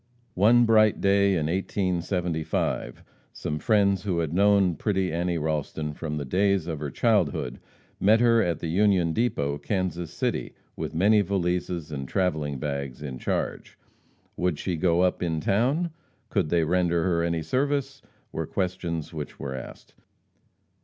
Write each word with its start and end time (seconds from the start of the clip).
One 0.33 0.65
bright 0.65 0.99
day, 0.99 1.33
in 1.35 1.45
1875, 1.45 3.03
some 3.33 3.59
friends 3.59 4.01
who 4.01 4.17
had 4.17 4.33
known 4.33 4.73
pretty 4.75 5.13
Annie 5.13 5.37
Ralston 5.37 5.93
from 5.93 6.17
the 6.17 6.25
days 6.25 6.65
of 6.65 6.79
her 6.79 6.89
childhood, 6.89 7.59
met 7.99 8.19
her 8.19 8.41
at 8.41 8.61
the 8.61 8.67
Union 8.67 9.13
Depot, 9.13 9.59
Kansas 9.59 10.09
City, 10.09 10.55
with 10.75 10.95
many 10.95 11.21
valises 11.21 11.91
and 11.91 12.07
travelling 12.07 12.57
bags 12.57 13.03
in 13.03 13.19
charge. 13.19 13.77
"Would 14.37 14.57
she 14.57 14.75
go 14.75 15.01
up 15.01 15.21
in 15.21 15.39
town? 15.39 15.91
Could 16.29 16.49
they 16.49 16.63
render 16.63 17.03
her 17.03 17.21
any 17.21 17.43
service?" 17.43 18.01
were 18.31 18.47
questions 18.47 19.13
which 19.13 19.37
were 19.39 19.53
asked. 19.53 19.93